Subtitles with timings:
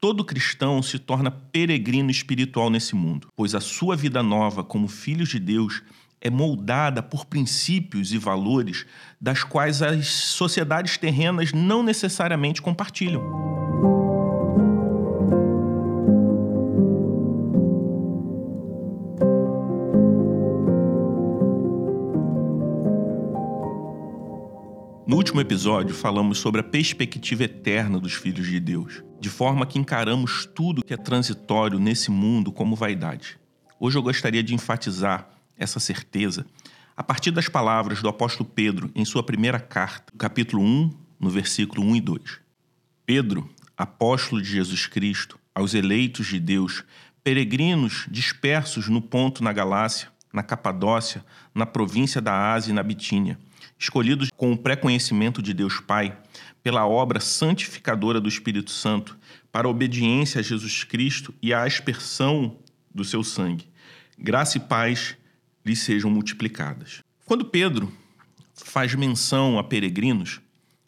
[0.00, 5.28] Todo cristão se torna peregrino espiritual nesse mundo, pois a sua vida nova como filhos
[5.28, 5.82] de Deus
[6.22, 8.86] é moldada por princípios e valores
[9.20, 13.59] das quais as sociedades terrenas não necessariamente compartilham.
[25.10, 29.76] No último episódio, falamos sobre a perspectiva eterna dos filhos de Deus, de forma que
[29.76, 33.36] encaramos tudo que é transitório nesse mundo como vaidade.
[33.80, 36.46] Hoje eu gostaria de enfatizar essa certeza
[36.96, 41.82] a partir das palavras do apóstolo Pedro em sua primeira carta, capítulo 1, no versículo
[41.82, 42.22] 1 e 2.
[43.04, 46.84] Pedro, apóstolo de Jesus Cristo, aos eleitos de Deus,
[47.24, 53.36] peregrinos dispersos no ponto na Galácia, na Capadócia, na província da Ásia e na Bitínia,
[53.80, 56.16] escolhidos com o pré-conhecimento de Deus Pai,
[56.62, 59.18] pela obra santificadora do Espírito Santo,
[59.50, 62.58] para a obediência a Jesus Cristo e a aspersão
[62.94, 63.66] do seu sangue.
[64.18, 65.16] Graça e paz
[65.64, 67.00] lhes sejam multiplicadas.
[67.24, 67.90] Quando Pedro
[68.54, 70.40] faz menção a peregrinos,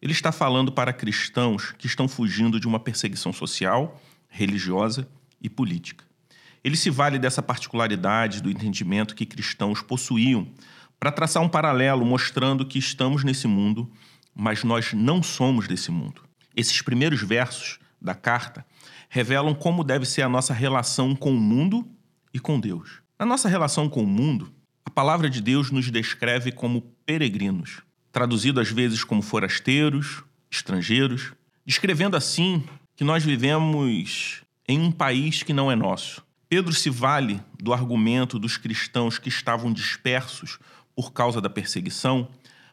[0.00, 5.06] ele está falando para cristãos que estão fugindo de uma perseguição social, religiosa
[5.42, 6.04] e política.
[6.64, 10.48] Ele se vale dessa particularidade do entendimento que cristãos possuíam
[10.98, 13.90] para traçar um paralelo mostrando que estamos nesse mundo,
[14.34, 16.22] mas nós não somos desse mundo.
[16.56, 18.64] Esses primeiros versos da carta
[19.08, 21.88] revelam como deve ser a nossa relação com o mundo
[22.32, 23.00] e com Deus.
[23.18, 24.52] Na nossa relação com o mundo,
[24.84, 27.82] a palavra de Deus nos descreve como peregrinos,
[28.12, 31.32] traduzido às vezes como forasteiros, estrangeiros,
[31.64, 32.64] descrevendo assim
[32.96, 36.24] que nós vivemos em um país que não é nosso.
[36.48, 40.58] Pedro se vale do argumento dos cristãos que estavam dispersos
[40.98, 42.26] por causa da perseguição,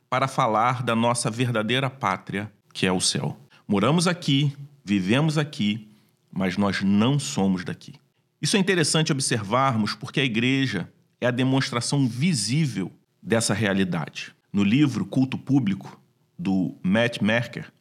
[0.10, 3.38] para falar da nossa verdadeira pátria, que é o céu.
[3.68, 4.52] Moramos aqui,
[4.84, 5.88] vivemos aqui,
[6.32, 7.94] mas nós não somos daqui.
[8.42, 14.34] Isso é interessante observarmos porque a igreja é a demonstração visível dessa realidade.
[14.52, 16.02] No livro Culto Público,
[16.36, 17.72] do Matt Merker,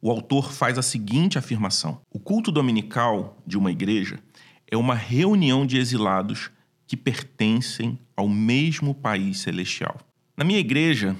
[0.00, 4.18] o autor faz a seguinte afirmação: O culto dominical de uma igreja
[4.66, 6.50] é uma reunião de exilados
[6.90, 9.96] que pertencem ao mesmo país celestial.
[10.36, 11.14] Na minha igreja,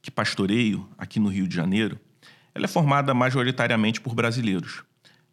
[0.00, 2.00] que pastoreio aqui no Rio de Janeiro,
[2.54, 4.82] ela é formada majoritariamente por brasileiros,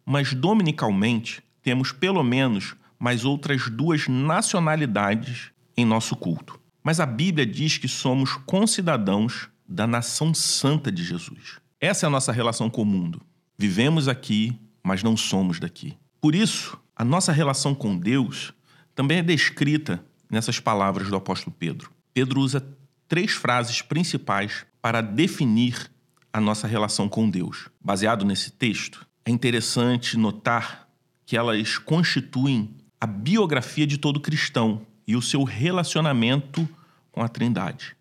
[0.04, 6.60] mas dominicalmente temos pelo menos mais outras duas nacionalidades em nosso culto.
[6.84, 11.60] Mas a Bíblia diz que somos concidadãos da nação santa de Jesus.
[11.80, 13.22] Essa é a nossa relação com o mundo.
[13.56, 14.54] Vivemos aqui,
[14.84, 15.96] mas não somos daqui.
[16.20, 18.52] Por isso, a nossa relação com Deus
[18.98, 21.88] também é descrita nessas palavras do apóstolo Pedro.
[22.12, 22.66] Pedro usa
[23.06, 25.88] três frases principais para definir
[26.32, 27.68] a nossa relação com Deus.
[27.80, 30.88] Baseado nesse texto, é interessante notar
[31.24, 36.68] que elas constituem a biografia de todo cristão e o seu relacionamento
[37.12, 37.94] com a Trindade.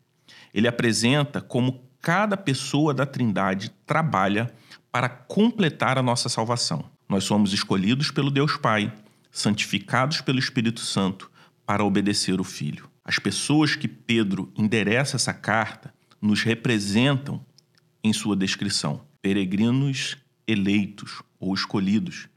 [0.52, 4.52] Ele apresenta como cada pessoa da Trindade trabalha
[4.92, 6.86] para completar a nossa salvação.
[7.08, 8.92] Nós somos escolhidos pelo Deus Pai
[9.38, 11.32] santificados pelo Espírito Santo
[11.66, 12.90] para obedecer o Filho.
[13.04, 17.46] As pessoas que Pedro endereça essa carta nos representam
[18.04, 19.02] em sua descrição.
[19.22, 22.28] Peregrinos eleitos ou escolhidos,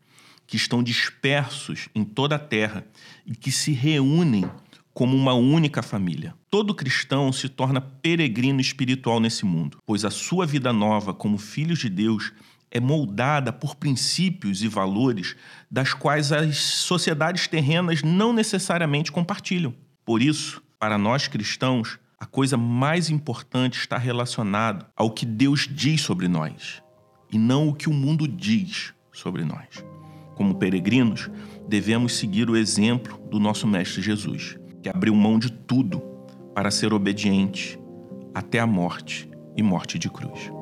[0.47, 2.85] que estão dispersos em toda a terra
[3.25, 4.45] e que se reúnem
[4.93, 6.35] como uma única família.
[6.51, 11.79] Todo cristão se torna peregrino espiritual nesse mundo, pois a sua vida nova como filhos
[11.79, 12.33] de Deus
[12.71, 15.35] é moldada por princípios e valores
[15.71, 19.75] das quais as sociedades terrenas não necessariamente compartilham.
[20.05, 26.03] Por isso, para nós cristãos, a coisa mais importante está relacionada ao que Deus diz
[26.03, 26.83] sobre nós
[27.33, 29.85] e não o que o mundo diz sobre nós.
[30.35, 31.31] Como peregrinos,
[31.69, 36.01] devemos seguir o exemplo do nosso Mestre Jesus, que abriu mão de tudo
[36.55, 37.79] para ser obediente
[38.35, 40.60] até a morte e morte de cruz.